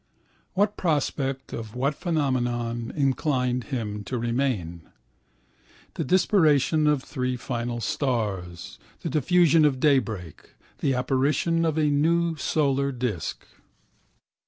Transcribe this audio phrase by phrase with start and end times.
[0.53, 4.89] What prospect of what phenomena inclined him to remain?
[5.93, 12.35] The disparition of three final stars, the diffusion of daybreak, the apparition of a new
[12.35, 13.45] solar disk.